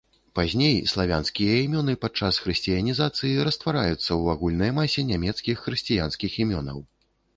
[0.37, 6.83] Пазней славянскія імёны, падчас хрысціянізацыі, раствараюцца ў агульнай масе нямецкіх хрысціянскіх імёнаў.